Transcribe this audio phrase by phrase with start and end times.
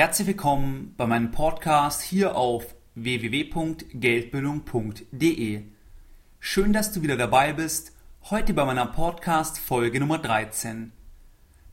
[0.00, 5.62] Herzlich willkommen bei meinem Podcast hier auf www.geldbildung.de.
[6.38, 7.94] Schön, dass du wieder dabei bist,
[8.30, 10.92] heute bei meiner Podcast Folge Nummer 13.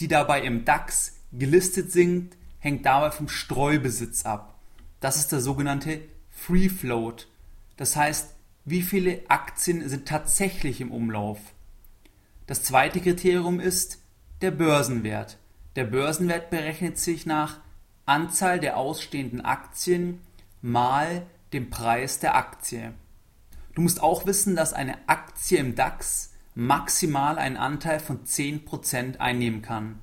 [0.00, 4.58] die dabei im DAX gelistet sind, hängt dabei vom Streubesitz ab.
[5.00, 7.28] Das ist der sogenannte Free Float.
[7.76, 8.34] Das heißt,
[8.64, 11.38] wie viele Aktien sind tatsächlich im Umlauf.
[12.46, 14.02] Das zweite Kriterium ist
[14.40, 15.38] der Börsenwert.
[15.76, 17.60] Der Börsenwert berechnet sich nach
[18.06, 20.20] Anzahl der ausstehenden Aktien
[20.60, 22.92] mal dem Preis der Aktie.
[23.74, 29.62] Du musst auch wissen, dass eine Aktie im DAX maximal einen Anteil von 10% einnehmen
[29.62, 30.00] kann.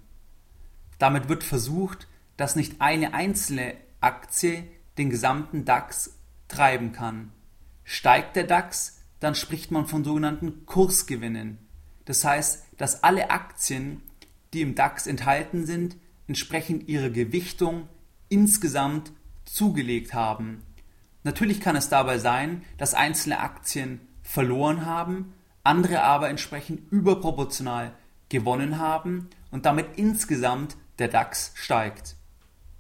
[1.00, 2.08] Damit wird versucht,
[2.38, 4.64] dass nicht eine einzelne Aktie
[4.98, 6.18] den gesamten DAX
[6.48, 7.34] treiben kann.
[7.84, 11.58] Steigt der DAX, dann spricht man von sogenannten Kursgewinnen.
[12.06, 14.02] Das heißt, dass alle Aktien,
[14.54, 17.90] die im DAX enthalten sind, entsprechend ihrer Gewichtung
[18.30, 19.12] insgesamt
[19.44, 20.64] zugelegt haben.
[21.24, 25.34] Natürlich kann es dabei sein, dass einzelne Aktien verloren haben,
[25.66, 27.94] andere aber entsprechend überproportional
[28.30, 32.16] gewonnen haben und damit insgesamt der DAX steigt.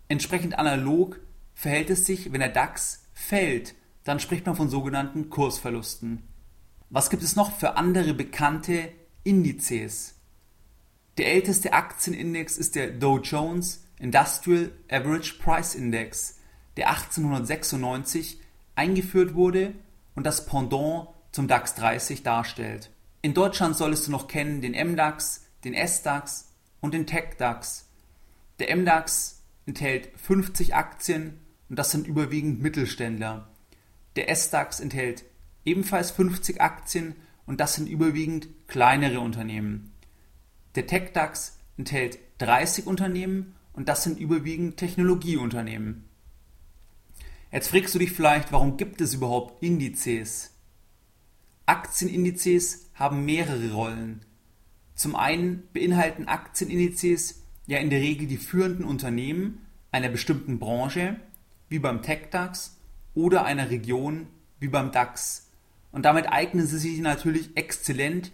[0.07, 1.19] Entsprechend analog
[1.53, 6.23] verhält es sich, wenn der DAX fällt, dann spricht man von sogenannten Kursverlusten.
[6.89, 8.91] Was gibt es noch für andere bekannte
[9.23, 10.15] Indizes?
[11.17, 16.39] Der älteste Aktienindex ist der Dow Jones Industrial Average Price Index,
[16.77, 18.39] der 1896
[18.75, 19.73] eingeführt wurde
[20.13, 22.91] und das Pendant zum DAX 30 darstellt.
[23.21, 27.89] In Deutschland solltest du noch kennen den MDAX, den SDAX und den TechDAX.
[28.59, 33.49] Der MDAX enthält 50 Aktien und das sind überwiegend Mittelständler.
[34.15, 35.25] Der SDAX enthält
[35.65, 39.91] ebenfalls 50 Aktien und das sind überwiegend kleinere Unternehmen.
[40.75, 46.05] Der TechDAX enthält 30 Unternehmen und das sind überwiegend Technologieunternehmen.
[47.51, 50.54] Jetzt fragst du dich vielleicht, warum gibt es überhaupt Indizes?
[51.65, 54.21] Aktienindizes haben mehrere Rollen.
[54.93, 61.19] Zum einen beinhalten Aktienindizes ja in der Regel die führenden Unternehmen einer bestimmten Branche,
[61.69, 62.77] wie beim TechDAX,
[63.13, 64.27] oder einer Region,
[64.59, 65.49] wie beim DAX.
[65.91, 68.31] Und damit eignen sie sich natürlich exzellent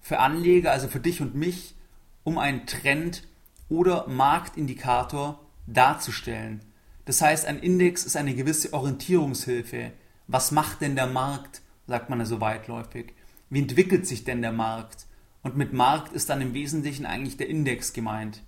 [0.00, 1.74] für Anleger, also für dich und mich,
[2.22, 3.24] um einen Trend
[3.68, 6.60] oder Marktindikator darzustellen.
[7.04, 9.92] Das heißt, ein Index ist eine gewisse Orientierungshilfe.
[10.28, 13.14] Was macht denn der Markt, sagt man ja so weitläufig?
[13.50, 15.06] Wie entwickelt sich denn der Markt?
[15.42, 18.44] Und mit Markt ist dann im Wesentlichen eigentlich der Index gemeint.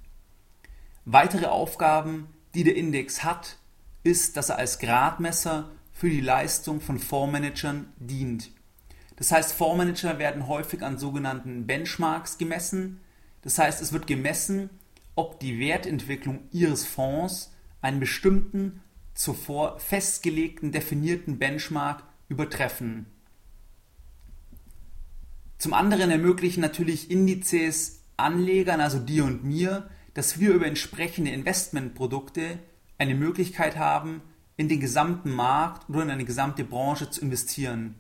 [1.05, 3.59] Weitere Aufgaben, die der Index hat,
[4.05, 8.51] ist, dass er als Gradmesser für die Leistung von Fondsmanagern dient.
[9.17, 13.01] Das heißt, Fondsmanager werden häufig an sogenannten Benchmarks gemessen.
[13.43, 14.71] Das heißt, es wird gemessen,
[15.17, 18.83] ob die Wertentwicklung ihres Fonds einen bestimmten,
[19.15, 23.07] zuvor festgelegten, definierten Benchmark übertreffen.
[25.63, 32.59] Zum anderen ermöglichen natürlich Indizes Anlegern, also dir und mir, dass wir über entsprechende Investmentprodukte
[32.99, 34.23] eine Möglichkeit haben,
[34.57, 37.95] in den gesamten Markt oder in eine gesamte Branche zu investieren.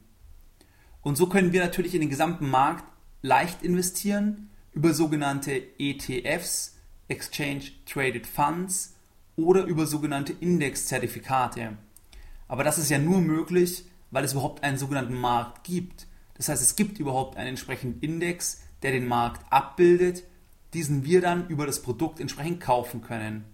[1.03, 2.82] Und so können wir natürlich in den gesamten Markt
[3.23, 6.76] leicht investieren über sogenannte ETFs,
[7.06, 8.97] Exchange Traded Funds
[9.37, 11.79] oder über sogenannte Indexzertifikate.
[12.49, 16.09] Aber das ist ja nur möglich, weil es überhaupt einen sogenannten Markt gibt.
[16.43, 20.25] Das heißt, es gibt überhaupt einen entsprechenden Index, der den Markt abbildet,
[20.75, 23.44] diesen wir dann über das Produkt entsprechend kaufen können.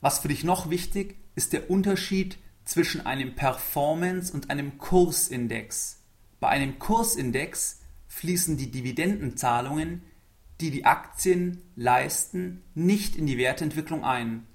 [0.00, 6.02] Was für dich noch wichtig ist der Unterschied zwischen einem Performance- und einem Kursindex.
[6.40, 10.00] Bei einem Kursindex fließen die Dividendenzahlungen,
[10.62, 14.46] die die Aktien leisten, nicht in die Wertentwicklung ein.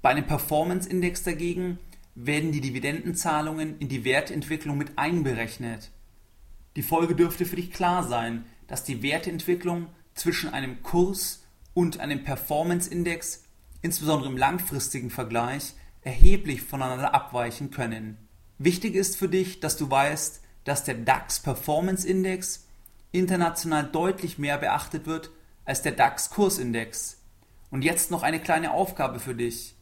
[0.00, 1.78] Bei einem Performance-Index dagegen
[2.14, 5.90] werden die Dividendenzahlungen in die Wertentwicklung mit einberechnet.
[6.78, 11.42] Die Folge dürfte für dich klar sein, dass die Wertentwicklung zwischen einem Kurs
[11.74, 13.42] und einem Performance-Index,
[13.82, 18.16] insbesondere im langfristigen Vergleich, erheblich voneinander abweichen können.
[18.58, 22.68] Wichtig ist für dich, dass du weißt, dass der DAX Performance Index
[23.10, 25.30] international deutlich mehr beachtet wird
[25.64, 27.20] als der DAX Kursindex.
[27.72, 29.74] Und jetzt noch eine kleine Aufgabe für dich.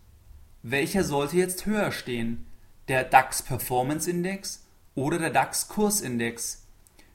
[0.62, 2.46] Welcher sollte jetzt höher stehen?
[2.88, 4.64] Der DAX Performance Index
[4.94, 6.62] oder der DAX Kursindex?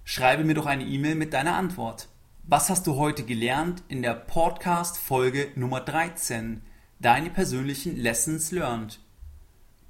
[0.04, 2.10] Schreibe mir doch eine E-Mail mit deiner Antwort.
[2.44, 6.62] Was hast du heute gelernt in der Podcast Folge Nummer 13?
[7.00, 9.00] Deine persönlichen Lessons learned.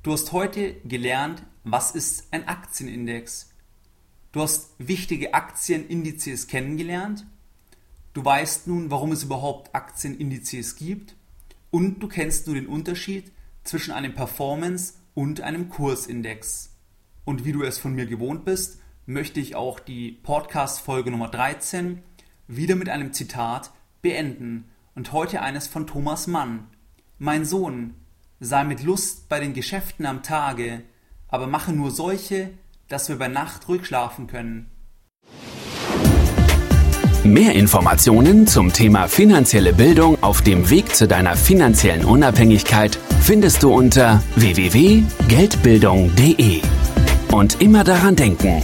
[0.03, 3.51] Du hast heute gelernt, was ist ein Aktienindex?
[4.31, 7.25] Du hast wichtige Aktienindizes kennengelernt.
[8.13, 11.15] Du weißt nun, warum es überhaupt Aktienindizes gibt.
[11.71, 13.31] Und du kennst nun den Unterschied
[13.63, 16.75] zwischen einem Performance- und einem Kursindex.
[17.23, 18.80] Und wie du es von mir gewohnt bist,
[19.11, 22.01] möchte ich auch die Podcast-Folge Nummer 13
[22.47, 23.71] wieder mit einem Zitat
[24.01, 24.65] beenden
[24.95, 26.67] und heute eines von Thomas Mann.
[27.17, 27.93] Mein Sohn,
[28.39, 30.81] sei mit Lust bei den Geschäften am Tage,
[31.27, 32.51] aber mache nur solche,
[32.87, 34.67] dass wir bei Nacht ruhig schlafen können.
[37.23, 43.71] Mehr Informationen zum Thema finanzielle Bildung auf dem Weg zu deiner finanziellen Unabhängigkeit findest du
[43.73, 46.61] unter www.geldbildung.de.
[47.31, 48.63] Und immer daran denken,